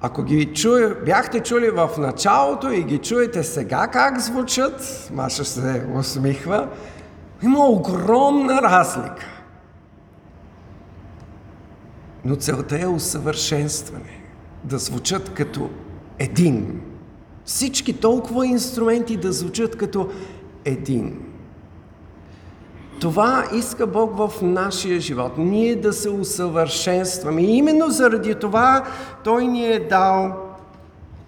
Ако 0.00 0.22
ги 0.22 0.54
чуе, 0.54 0.94
бяхте 0.94 1.40
чули 1.40 1.70
в 1.70 1.90
началото 1.98 2.70
и 2.70 2.82
ги 2.84 2.98
чуете 2.98 3.42
сега 3.42 3.86
как 3.86 4.20
звучат, 4.20 5.08
Маша 5.12 5.44
се 5.44 5.86
усмихва, 5.94 6.68
има 7.42 7.66
огромна 7.66 8.62
разлика. 8.62 9.26
Но 12.24 12.36
целта 12.36 12.82
е 12.82 12.86
усъвършенстване. 12.86 14.24
Да 14.62 14.78
звучат 14.78 15.34
като 15.34 15.70
един. 16.18 16.80
Всички 17.44 17.92
толкова 17.92 18.46
инструменти 18.46 19.16
да 19.16 19.32
звучат 19.32 19.76
като 19.76 20.08
един. 20.64 21.20
Това 23.00 23.44
иска 23.54 23.86
Бог 23.86 24.16
в 24.16 24.32
нашия 24.42 25.00
живот. 25.00 25.32
Ние 25.38 25.76
да 25.76 25.92
се 25.92 26.10
усъвършенстваме. 26.10 27.42
И 27.42 27.56
именно 27.56 27.90
заради 27.90 28.34
това 28.34 28.84
Той 29.24 29.46
ни 29.46 29.66
е 29.66 29.78
дал 29.78 30.32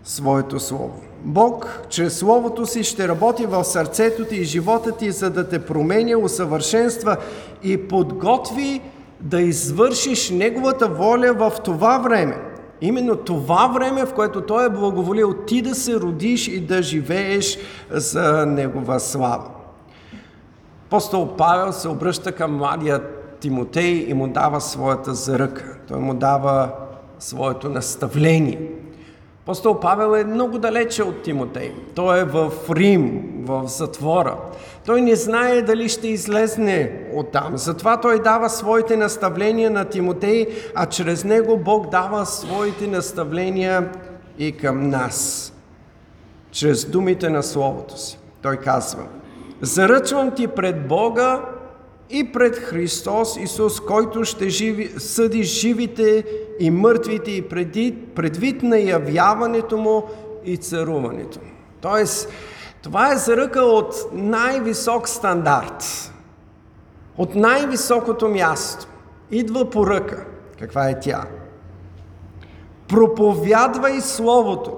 Своето 0.05 0.61
Слово. 0.61 1.01
Бог 1.25 1.81
чрез 1.89 2.19
Словото 2.19 2.67
си 2.67 2.85
ще 2.85 3.09
работи 3.09 3.47
в 3.47 3.65
сърцето 3.65 4.25
ти 4.25 4.37
и 4.37 4.45
живота 4.45 4.93
ти, 4.93 5.11
за 5.11 5.31
да 5.31 5.49
те 5.49 5.65
променя, 5.65 6.19
усъвършенства 6.19 7.17
и 7.63 7.89
подготви 7.89 8.83
да 9.21 9.41
извършиш 9.41 10.31
Неговата 10.31 10.89
воля 10.89 11.33
в 11.33 11.53
това 11.65 11.99
време. 11.99 12.56
Именно 12.81 13.17
това 13.17 13.67
време, 13.67 14.07
в 14.07 14.15
което 14.15 14.41
Той 14.41 14.67
е 14.67 14.71
благоволил 14.71 15.35
ти 15.47 15.63
да 15.63 15.75
се 15.75 15.95
родиш 15.95 16.49
и 16.49 16.61
да 16.61 16.83
живееш 16.83 17.59
за 17.91 18.47
Негова 18.47 19.01
слава. 19.01 19.45
Апостол 20.87 21.37
Павел 21.37 21.73
се 21.73 21.89
обръща 21.89 22.33
към 22.33 22.57
младия 22.57 23.03
Тимотей 23.41 24.07
и 24.09 24.15
му 24.15 24.29
дава 24.29 24.61
своята 24.61 25.15
заръка. 25.15 25.79
Той 25.89 26.01
му 26.01 26.15
дава 26.15 26.71
своето 27.19 27.69
наставление. 27.69 28.71
Апостол 29.43 29.81
Павел 29.81 30.17
е 30.17 30.25
много 30.25 30.59
далече 30.59 31.03
от 31.03 31.23
Тимотей. 31.23 31.73
Той 31.95 32.21
е 32.21 32.25
в 32.25 32.53
Рим, 32.71 33.23
в 33.45 33.69
затвора. 33.69 34.37
Той 34.87 35.01
не 35.01 35.17
знае 35.17 35.63
дали 35.63 35.89
ще 35.89 36.09
излезне 36.09 36.93
оттам. 37.15 37.57
Затова 37.57 38.01
той 38.01 38.23
дава 38.23 38.51
своите 38.51 38.97
наставления 38.97 39.71
на 39.71 39.85
Тимотей, 39.85 40.47
а 40.75 40.87
чрез 40.87 41.25
него 41.25 41.57
Бог 41.57 41.91
дава 41.91 42.27
своите 42.27 42.87
наставления 42.87 43.89
и 44.39 44.57
към 44.57 44.91
нас. 44.91 45.53
Чрез 46.51 46.85
думите 46.85 47.29
на 47.29 47.43
Словото 47.43 48.01
си. 48.01 48.19
Той 48.43 48.57
казва– 48.57 49.03
Заръчвам 49.61 50.31
ти 50.31 50.47
пред 50.47 50.89
Бога 50.89 51.43
и 52.11 52.33
пред 52.33 52.57
Христос 52.57 53.37
Исус, 53.37 53.81
който 53.81 54.25
ще 54.25 54.49
живи, 54.49 54.91
съди 54.99 55.43
живите 55.43 56.25
и 56.61 56.71
мъртвите 56.71 57.31
и 57.31 57.49
предвид 58.15 58.63
на 58.63 58.79
явяването 58.79 59.77
Му 59.77 60.05
и 60.45 60.57
царуването 60.57 61.39
Му. 61.39 61.51
Тоест, 61.81 62.29
това 62.87 63.13
е 63.13 63.17
заръка 63.17 63.61
от 63.61 63.95
най-висок 64.13 65.09
стандарт, 65.09 66.13
от 67.17 67.35
най-високото 67.35 68.29
място. 68.29 68.87
Идва 69.31 69.71
поръка. 69.71 70.25
Каква 70.59 70.89
е 70.89 71.01
тя? 71.01 71.25
Проповядвай 72.89 74.01
Словото, 74.01 74.73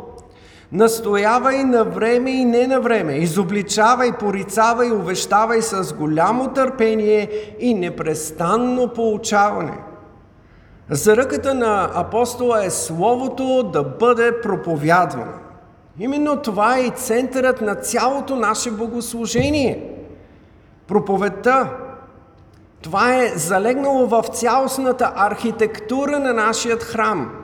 Настоявай 0.73 1.64
на 1.64 1.85
време 1.85 2.31
и 2.31 2.44
не 2.44 2.66
на 2.66 2.81
време. 2.81 3.12
Изобличавай, 3.12 4.12
порицавай, 4.12 4.90
увещавай 4.90 5.62
с 5.62 5.94
голямо 5.94 6.49
търпение 6.49 7.55
и 7.59 7.75
непрестанно 7.75 8.88
поучаване. 8.88 9.79
Заръката 10.90 11.55
на 11.55 11.90
апостола 11.94 12.64
е 12.64 12.71
Словото 12.71 13.71
да 13.73 13.83
бъде 13.83 14.40
проповядвано. 14.40 15.47
Именно 15.98 16.42
това 16.42 16.78
е 16.78 16.82
и 16.82 16.90
центърът 16.90 17.61
на 17.61 17.74
цялото 17.74 18.37
наше 18.37 18.70
богослужение. 18.70 19.94
Проповедта. 20.87 21.76
Това 22.82 23.22
е 23.22 23.28
залегнало 23.28 24.06
в 24.06 24.22
цялостната 24.22 25.12
архитектура 25.16 26.18
на 26.18 26.32
нашият 26.32 26.82
храм– 26.82 27.32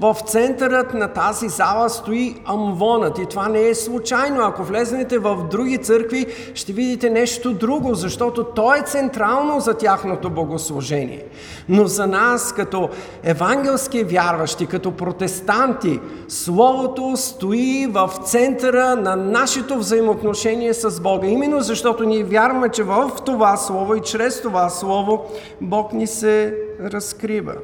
в 0.00 0.16
центърът 0.26 0.94
на 0.94 1.08
тази 1.08 1.48
зала 1.48 1.90
стои 1.90 2.36
амвонът 2.44 3.18
и 3.18 3.26
това 3.26 3.48
не 3.48 3.68
е 3.68 3.74
случайно. 3.74 4.40
Ако 4.42 4.62
влезнете 4.64 5.18
в 5.18 5.44
други 5.50 5.78
църкви, 5.78 6.26
ще 6.54 6.72
видите 6.72 7.10
нещо 7.10 7.54
друго, 7.54 7.94
защото 7.94 8.44
то 8.44 8.74
е 8.74 8.82
централно 8.82 9.60
за 9.60 9.74
тяхното 9.74 10.30
богослужение. 10.30 11.24
Но 11.68 11.86
за 11.86 12.06
нас, 12.06 12.52
като 12.52 12.88
евангелски 13.22 14.04
вярващи, 14.04 14.66
като 14.66 14.96
протестанти, 14.96 16.00
Словото 16.28 17.12
стои 17.16 17.86
в 17.90 18.10
центъра 18.24 18.96
на 18.96 19.16
нашето 19.16 19.78
взаимоотношение 19.78 20.74
с 20.74 21.00
Бога. 21.00 21.26
Именно 21.26 21.60
защото 21.60 22.04
ние 22.04 22.24
вярваме, 22.24 22.68
че 22.68 22.82
в 22.82 23.10
това 23.24 23.56
Слово 23.56 23.94
и 23.94 24.00
чрез 24.00 24.42
това 24.42 24.68
Слово 24.68 25.24
Бог 25.60 25.92
ни 25.92 26.06
се 26.06 26.54
разкрива. 26.80 27.54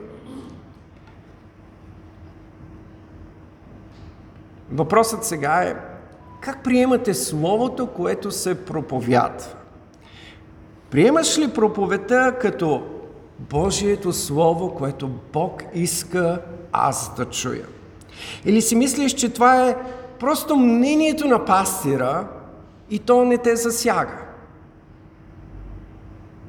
Въпросът 4.73 5.25
сега 5.25 5.63
е 5.63 5.77
как 6.41 6.65
приемате 6.65 7.15
Словото, 7.15 7.87
което 7.87 8.31
се 8.31 8.65
проповядва? 8.65 9.47
Приемаш 10.91 11.39
ли 11.39 11.53
проповедта 11.53 12.37
като 12.41 12.83
Божието 13.39 14.13
Слово, 14.13 14.75
което 14.75 15.11
Бог 15.33 15.63
иска 15.75 16.43
аз 16.73 17.15
да 17.17 17.25
чуя? 17.25 17.67
Или 18.45 18.63
си 18.63 18.77
мислиш, 18.77 19.13
че 19.13 19.33
това 19.33 19.69
е 19.69 19.77
просто 20.19 20.57
мнението 20.57 21.29
на 21.29 21.45
пастира 21.45 22.29
и 22.91 22.99
то 22.99 23.25
не 23.25 23.39
те 23.39 23.57
засяга? 23.57 24.19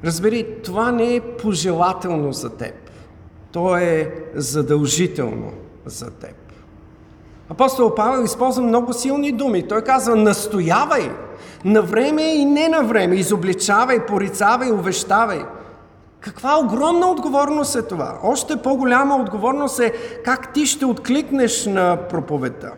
Разбери, 0.04 0.62
това 0.64 0.92
не 0.92 1.14
е 1.14 1.20
пожелателно 1.20 2.32
за 2.32 2.56
теб. 2.56 2.90
То 3.52 3.76
е 3.76 4.14
задължително 4.34 5.52
за 5.86 6.10
теб. 6.10 6.41
Апостол 7.52 7.94
Павел 7.94 8.24
използва 8.24 8.62
много 8.62 8.92
силни 8.92 9.32
думи. 9.32 9.68
Той 9.68 9.82
казва, 9.82 10.16
настоявай 10.16 11.10
на 11.64 11.82
време 11.82 12.22
и 12.22 12.44
не 12.44 12.68
на 12.68 12.82
време, 12.82 13.16
изобличавай, 13.16 14.06
порицавай, 14.06 14.70
увещавай. 14.70 15.44
Каква 16.20 16.58
огромна 16.58 17.10
отговорност 17.10 17.76
е 17.76 17.82
това? 17.82 18.18
Още 18.22 18.56
по-голяма 18.56 19.16
отговорност 19.16 19.80
е 19.80 19.92
как 20.24 20.52
ти 20.52 20.66
ще 20.66 20.86
откликнеш 20.86 21.66
на 21.66 21.98
проповедта. 22.08 22.72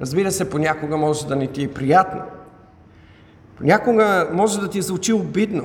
Разбира 0.00 0.32
се, 0.32 0.50
понякога 0.50 0.96
може 0.96 1.26
да 1.26 1.36
не 1.36 1.46
ти 1.46 1.64
е 1.64 1.72
приятно. 1.72 2.22
Понякога 3.56 4.28
може 4.32 4.60
да 4.60 4.68
ти 4.68 4.82
звучи 4.82 5.12
обидно. 5.12 5.64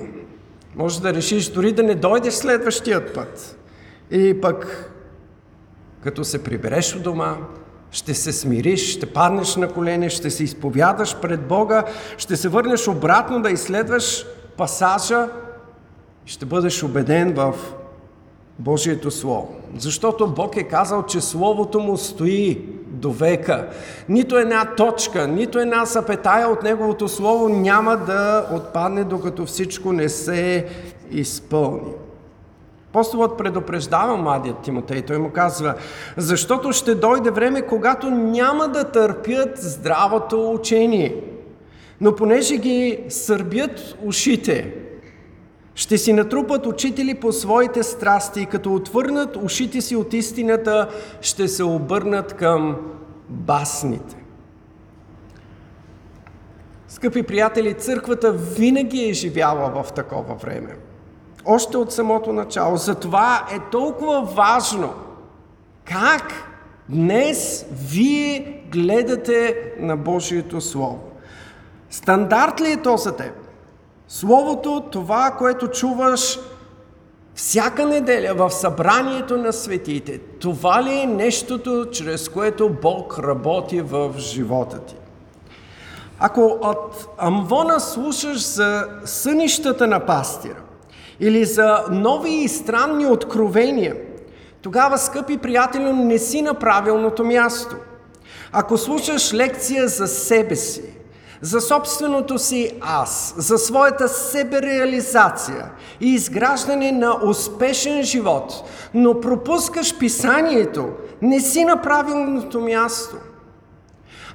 Може 0.75 1.01
да 1.01 1.13
решиш 1.13 1.49
дори 1.49 1.71
да 1.71 1.83
не 1.83 1.95
дойдеш 1.95 2.33
следващият 2.33 3.13
път. 3.13 3.57
И 4.11 4.41
пък 4.41 4.91
като 6.03 6.23
се 6.23 6.43
прибереш 6.43 6.95
у 6.95 6.99
дома, 6.99 7.37
ще 7.91 8.13
се 8.13 8.31
смириш, 8.31 8.93
ще 8.93 9.05
паднеш 9.05 9.55
на 9.55 9.67
колене, 9.67 10.09
ще 10.09 10.29
се 10.29 10.43
изповядаш 10.43 11.15
пред 11.15 11.47
Бога, 11.47 11.83
ще 12.17 12.37
се 12.37 12.49
върнеш 12.49 12.87
обратно 12.87 13.41
да 13.41 13.49
изследваш 13.49 14.25
пасажа, 14.57 15.27
ще 16.25 16.45
бъдеш 16.45 16.83
убеден 16.83 17.33
в 17.33 17.53
Божието 18.59 19.11
Слово. 19.11 19.55
Защото 19.77 20.27
Бог 20.27 20.57
е 20.57 20.63
казал, 20.63 21.03
че 21.05 21.21
Словото 21.21 21.79
му 21.79 21.97
стои 21.97 22.65
до 22.87 23.11
века. 23.11 23.69
Нито 24.09 24.37
една 24.37 24.75
точка, 24.75 25.27
нито 25.27 25.59
една 25.59 25.85
запетая 25.85 26.47
от 26.47 26.63
Неговото 26.63 27.07
Слово 27.07 27.49
няма 27.49 27.97
да 27.97 28.49
отпадне, 28.53 29.03
докато 29.03 29.45
всичко 29.45 29.93
не 29.93 30.09
се 30.09 30.65
изпълни. 31.11 31.91
Апостолът 32.89 33.37
предупреждава 33.37 34.17
младият 34.17 34.59
Тимотей. 34.59 35.01
Той 35.01 35.17
му 35.17 35.29
казва, 35.29 35.75
защото 36.17 36.71
ще 36.71 36.95
дойде 36.95 37.31
време, 37.31 37.61
когато 37.61 38.09
няма 38.09 38.67
да 38.67 38.83
търпят 38.83 39.57
здравото 39.57 40.51
учение. 40.51 41.23
Но 42.01 42.15
понеже 42.15 42.57
ги 42.57 42.99
сърбят 43.09 43.95
ушите, 44.03 44.73
ще 45.75 45.97
си 45.97 46.13
натрупат 46.13 46.65
учители 46.65 47.15
по 47.15 47.31
своите 47.31 47.83
страсти 47.83 48.41
и 48.41 48.45
като 48.45 48.73
отвърнат 48.73 49.35
ушите 49.35 49.81
си 49.81 49.95
от 49.95 50.13
истината, 50.13 50.89
ще 51.21 51.47
се 51.47 51.63
обърнат 51.63 52.33
към 52.33 52.77
басните. 53.29 54.15
Скъпи 56.87 57.23
приятели, 57.23 57.73
църквата 57.73 58.31
винаги 58.31 59.09
е 59.09 59.13
живяла 59.13 59.83
в 59.83 59.93
такова 59.93 60.35
време. 60.35 60.75
Още 61.45 61.77
от 61.77 61.91
самото 61.91 62.33
начало. 62.33 62.77
Затова 62.77 63.47
е 63.51 63.59
толкова 63.71 64.21
важно 64.21 64.93
как 65.85 66.33
днес 66.89 67.65
вие 67.71 68.63
гледате 68.71 69.55
на 69.79 69.97
Божието 69.97 70.61
Слово. 70.61 70.99
Стандарт 71.89 72.61
ли 72.61 72.71
е 72.71 72.81
то 72.81 72.97
за 72.97 73.15
теб? 73.15 73.33
Словото, 74.07 74.83
това, 74.91 75.35
което 75.37 75.67
чуваш 75.67 76.39
всяка 77.35 77.85
неделя 77.85 78.33
в 78.33 78.51
събранието 78.51 79.37
на 79.37 79.53
светите, 79.53 80.17
това 80.19 80.83
ли 80.83 80.99
е 80.99 81.05
нещото, 81.05 81.85
чрез 81.91 82.29
което 82.29 82.69
Бог 82.81 83.19
работи 83.19 83.81
в 83.81 84.13
живота 84.17 84.79
ти? 84.79 84.95
Ако 86.19 86.57
от 86.61 87.07
Амвона 87.17 87.79
слушаш 87.79 88.47
за 88.47 88.87
сънищата 89.05 89.87
на 89.87 90.05
пастира 90.05 90.61
или 91.19 91.45
за 91.45 91.83
нови 91.91 92.29
и 92.29 92.47
странни 92.47 93.05
откровения, 93.05 93.95
тогава, 94.61 94.97
скъпи 94.97 95.37
приятели, 95.37 95.93
не 95.93 96.19
си 96.19 96.41
на 96.41 96.53
правилното 96.53 97.25
място. 97.25 97.75
Ако 98.51 98.77
слушаш 98.77 99.33
лекция 99.33 99.87
за 99.87 100.07
себе 100.07 100.55
си, 100.55 100.83
за 101.41 101.61
собственото 101.61 102.37
си 102.37 102.71
аз, 102.81 103.33
за 103.37 103.57
своята 103.57 104.09
себереализация 104.09 105.71
и 106.01 106.13
изграждане 106.13 106.91
на 106.91 107.17
успешен 107.25 108.03
живот, 108.03 108.69
но 108.93 109.21
пропускаш 109.21 109.97
писанието, 109.97 110.89
не 111.21 111.39
си 111.39 111.65
на 111.65 111.81
правилното 111.81 112.61
място. 112.61 113.15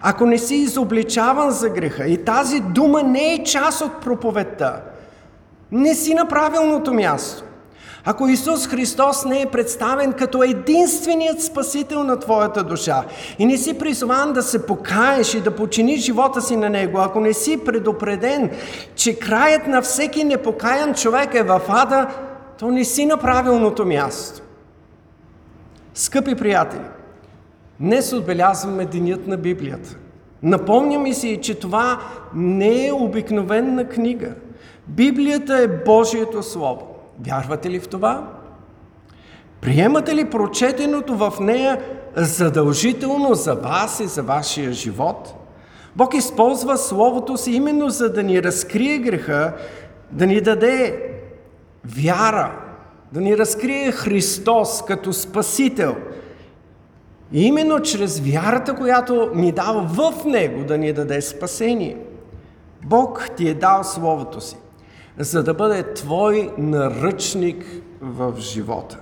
Ако 0.02 0.26
не 0.26 0.38
си 0.38 0.54
изобличаван 0.54 1.50
за 1.50 1.68
греха 1.68 2.06
и 2.06 2.24
тази 2.24 2.60
дума 2.60 3.02
не 3.02 3.34
е 3.34 3.44
част 3.44 3.80
от 3.80 4.00
проповедта, 4.00 4.82
не 5.74 5.94
си 5.94 6.14
на 6.14 6.28
правилното 6.28 6.94
място. 6.94 7.44
Ако 8.04 8.28
Исус 8.28 8.68
Христос 8.68 9.24
не 9.24 9.42
е 9.42 9.46
представен 9.46 10.12
като 10.12 10.42
единственият 10.42 11.42
спасител 11.42 12.04
на 12.04 12.18
твоята 12.18 12.64
душа 12.64 13.04
и 13.38 13.46
не 13.46 13.56
си 13.56 13.78
призван 13.78 14.32
да 14.32 14.42
се 14.42 14.66
покаеш 14.66 15.34
и 15.34 15.40
да 15.40 15.56
починиш 15.56 16.00
живота 16.00 16.42
си 16.42 16.56
на 16.56 16.70
Него, 16.70 16.98
ако 16.98 17.20
не 17.20 17.32
си 17.32 17.64
предупреден, 17.64 18.50
че 18.94 19.18
краят 19.18 19.66
на 19.66 19.82
всеки 19.82 20.24
непокаян 20.24 20.94
човек 20.94 21.34
е 21.34 21.42
в 21.42 21.60
ада, 21.68 22.08
то 22.58 22.70
не 22.70 22.84
си 22.84 23.06
на 23.06 23.16
правилното 23.16 23.86
място. 23.86 24.42
Скъпи 25.94 26.34
приятели, 26.34 26.86
днес 27.80 28.12
отбелязваме 28.12 28.84
Денят 28.84 29.26
на 29.26 29.36
Библията. 29.36 29.96
Напомняме 30.42 31.14
си, 31.14 31.38
че 31.42 31.54
това 31.54 32.00
не 32.34 32.86
е 32.86 32.92
обикновена 32.92 33.88
книга. 33.88 34.34
Библията 34.88 35.56
е 35.56 35.68
Божието 35.68 36.42
Слово. 36.42 36.86
Вярвате 37.26 37.70
ли 37.70 37.80
в 37.80 37.88
това? 37.88 38.28
Приемате 39.60 40.14
ли 40.14 40.30
прочетеното 40.30 41.14
в 41.16 41.32
нея 41.40 41.80
задължително 42.16 43.34
за 43.34 43.54
вас 43.54 44.00
и 44.00 44.06
за 44.06 44.22
вашия 44.22 44.72
живот? 44.72 45.34
Бог 45.96 46.14
използва 46.14 46.76
Словото 46.76 47.36
си 47.36 47.52
именно 47.52 47.90
за 47.90 48.12
да 48.12 48.22
ни 48.22 48.42
разкрие 48.42 48.98
греха, 48.98 49.52
да 50.10 50.26
ни 50.26 50.40
даде 50.40 51.10
вяра, 51.84 52.52
да 53.12 53.20
ни 53.20 53.38
разкрие 53.38 53.92
Христос 53.92 54.84
като 54.86 55.12
Спасител. 55.12 55.96
И 57.32 57.46
именно 57.46 57.80
чрез 57.80 58.20
вярата, 58.20 58.74
която 58.74 59.30
ни 59.34 59.52
дава 59.52 59.82
в 59.82 60.24
Него, 60.24 60.64
да 60.64 60.78
ни 60.78 60.92
даде 60.92 61.20
спасение. 61.22 61.96
Бог 62.84 63.30
ти 63.36 63.48
е 63.48 63.54
дал 63.54 63.84
Словото 63.84 64.40
си 64.40 64.56
за 65.18 65.42
да 65.42 65.54
бъде 65.54 65.94
твой 65.94 66.50
наръчник 66.58 67.64
в 68.00 68.34
живота. 68.38 68.98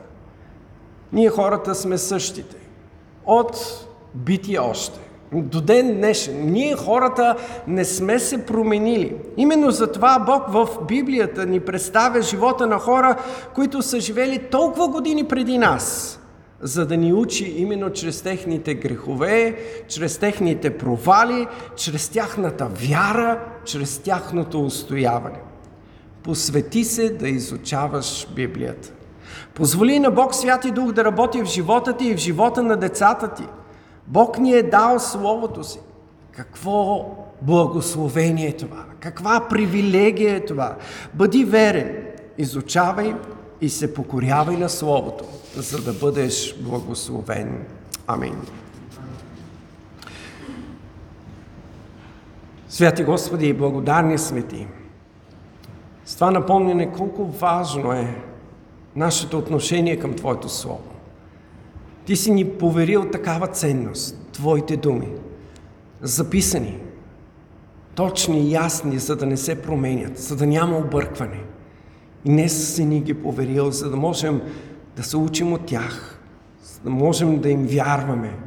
Ние 1.12 1.31
хората 1.31 1.75
сме 1.75 1.98
същите. 1.98 2.57
От 3.27 3.87
битие 4.14 4.59
още. 4.59 5.01
До 5.33 5.61
ден 5.61 5.96
днешен. 5.96 6.53
Ние 6.53 6.77
хората 6.77 7.37
не 7.66 7.85
сме 7.85 8.18
се 8.18 8.46
променили. 8.46 9.16
Именно 9.37 9.70
затова 9.70 10.18
Бог 10.18 10.42
в 10.48 10.68
Библията 10.88 11.46
ни 11.46 11.61
представя 11.61 12.22
живота 12.22 12.66
на 12.66 12.79
хора, 12.79 13.16
които 13.55 13.83
са 13.83 14.01
живели 14.01 14.38
толкова 14.38 14.88
години 14.88 15.25
преди 15.25 15.59
нас, 15.59 16.18
за 16.61 16.87
да 16.87 16.96
ни 16.96 17.12
учи 17.12 17.44
именно 17.57 17.90
чрез 17.90 18.22
техните 18.22 18.75
грехове, 18.75 19.57
чрез 19.88 20.18
техните 20.18 20.79
провали, 20.79 21.46
чрез 21.77 22.09
тяхната 22.09 22.66
вяра, 22.66 23.40
чрез 23.64 23.98
тяхното 23.98 24.64
устояване. 24.64 25.38
Посвети 26.22 26.85
се 26.85 27.11
да 27.11 27.28
изучаваш 27.28 28.28
Библията. 28.35 28.92
Позволи 29.54 29.98
на 29.98 30.11
Бог 30.11 30.35
Святи 30.35 30.70
Дух 30.70 30.92
да 30.92 31.04
работи 31.04 31.42
в 31.42 31.46
живота 31.46 31.96
ти 31.96 32.06
и 32.06 32.14
в 32.14 32.18
живота 32.18 32.62
на 32.62 32.76
децата 32.76 33.35
ти. 33.35 33.44
Бог 34.06 34.38
ни 34.38 34.52
е 34.52 34.62
дал 34.62 34.98
Словото 34.98 35.64
си. 35.64 35.80
Какво 36.32 37.06
благословение 37.42 38.48
е 38.48 38.56
това? 38.56 38.85
Каква 39.00 39.48
привилегия 39.48 40.37
е 40.37 40.44
това? 40.44 40.76
Бъди 41.14 41.44
верен, 41.44 42.06
изучавай 42.38 43.14
и 43.61 43.68
се 43.68 43.94
покорявай 43.94 44.56
на 44.56 44.68
Словото, 44.68 45.24
за 45.56 45.82
да 45.82 45.92
бъдеш 45.92 46.56
благословен. 46.61 47.66
Амин. 48.06 48.37
Святи 52.68 53.04
Господи, 53.04 53.52
благодарни 53.52 54.18
сме 54.18 54.42
Ти 54.42 54.66
това 56.22 56.30
напомняне 56.30 56.92
колко 56.92 57.24
важно 57.24 57.92
е 57.92 58.22
нашето 58.96 59.38
отношение 59.38 59.98
към 59.98 60.14
Твоето 60.14 60.48
Слово. 60.48 60.88
Ти 62.04 62.16
си 62.16 62.30
ни 62.30 62.48
поверил 62.48 63.11
такава 63.11 63.46
ценност, 63.46 64.28
Твоите 64.32 64.76
думи, 64.76 65.08
записани, 66.00 66.78
точни 67.94 68.40
и 68.40 68.52
ясни, 68.52 68.98
за 68.98 69.16
да 69.16 69.26
не 69.26 69.37
се 69.37 69.62
променят, 69.62 70.18
за 70.18 70.37
да 70.37 70.46
няма 70.46 70.78
объркване. 70.78 71.40
И 72.24 72.30
днес 72.30 72.74
си 72.74 72.85
ни 72.85 73.00
ги 73.00 73.14
поверил, 73.14 73.70
за 73.70 73.90
да 73.90 73.96
можем 73.96 74.42
да 74.96 75.02
се 75.02 75.16
учим 75.16 75.52
от 75.52 75.66
тях, 75.66 76.20
за 76.64 76.80
да 76.80 76.90
можем 76.90 77.40
да 77.40 77.48
им 77.48 77.66
вярваме. 77.66 78.38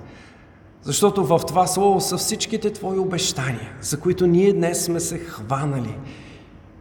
Защото 0.81 1.25
в 1.25 1.41
това 1.47 1.67
Слово 1.67 2.01
са 2.01 2.17
всичките 2.17 2.73
Твои 2.73 2.99
обещания, 2.99 3.71
за 3.81 3.99
които 3.99 4.27
ние 4.27 4.53
днес 4.53 4.85
сме 4.85 4.99
се 4.99 5.17
хванали– 5.17 5.97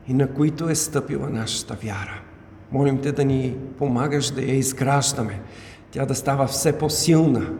и 0.08 0.14
на 0.14 0.28
които 0.28 0.68
е 0.68 0.74
стъпила 0.74 1.30
нашата 1.30 1.74
вяра. 1.74 2.20
Молим 2.72 2.98
те 2.98 3.12
да 3.12 3.24
ни 3.24 3.56
помагаш 3.78 4.30
да 4.30 4.42
я 4.42 4.54
изграждаме, 4.54 5.40
тя 5.90 6.06
да 6.06 6.14
става 6.14 6.46
все 6.46 6.78
по-силна. 6.78 7.50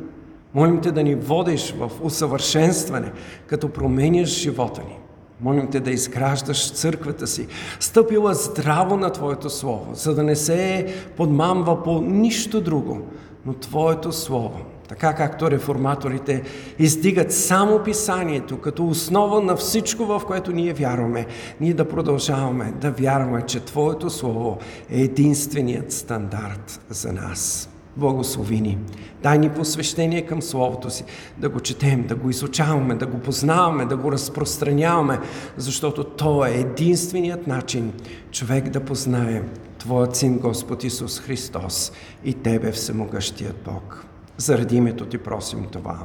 Молим 0.55 0.81
те 0.81 0.93
да 0.93 1.03
ни 1.03 1.15
водиш 1.15 1.75
в 1.79 1.91
усъвършенстване, 2.03 3.13
като 3.47 3.69
променяш 3.69 4.29
живота 4.29 4.81
ни. 4.81 4.99
Молим 5.41 5.71
те 5.71 5.81
да 5.81 5.91
изграждаш 5.91 6.73
църквата 6.73 7.27
си, 7.27 7.47
стъпила 7.81 8.35
здраво 8.35 8.97
на 8.97 9.11
Твоето 9.11 9.51
Слово, 9.51 9.95
за 9.95 10.15
да 10.15 10.23
не 10.23 10.37
се 10.37 10.87
подмамва 11.17 11.83
по 11.83 12.01
нищо 12.01 12.61
друго, 12.61 13.03
но 13.47 13.55
Твоето 13.55 14.13
Слово– 14.13 14.61
така 14.89 15.15
както 15.15 15.51
реформаторите 15.51 16.43
издигат 16.79 17.33
само 17.33 17.83
писанието 17.83 18.61
като 18.61 18.87
основа 18.87 19.41
на 19.41 19.57
всичко, 19.57 20.05
в 20.07 20.23
което 20.27 20.53
ние 20.53 20.73
вярваме, 20.73 21.27
ние 21.61 21.75
да 21.75 21.89
продължаваме 21.89 22.73
да 22.81 22.91
вярваме, 22.91 23.43
че 23.43 23.61
Твоето 23.61 24.11
Слово 24.11 24.59
е 24.91 25.01
единственият 25.01 25.93
стандарт 25.93 26.81
за 26.89 27.13
нас. 27.13 27.69
Благослови 27.97 28.61
ни. 28.61 28.79
Дай 29.23 29.39
ни 29.39 29.51
посвещение 29.51 30.27
към 30.27 30.43
Словото 30.43 30.91
си, 30.91 31.05
да 31.39 31.49
го 31.49 31.61
четем, 31.61 32.07
да 32.07 32.15
го 32.15 32.31
изучаваме, 32.31 32.95
да 32.95 33.07
го 33.07 33.19
познаваме, 33.19 33.87
да 33.87 33.97
го 33.97 34.13
разпространяваме, 34.13 35.19
защото 35.57 36.05
то 36.05 36.47
е 36.47 36.51
единственият 36.51 37.47
начин 37.47 37.93
човек 38.31 38.69
да 38.69 38.81
познае 38.81 39.43
Твоят 39.79 40.17
Син 40.17 40.39
Господ 40.39 40.85
Исус 40.85 41.21
Христос 41.21 41.93
и 42.25 42.35
Тебе, 42.35 42.73
Всемогъщият 42.73 43.57
Бог. 43.65 44.14
Заради 44.37 44.77
името 44.77 45.07
Ти 45.07 45.19
просим 45.19 45.67
това. 45.67 45.99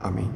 Амин. 0.00 0.30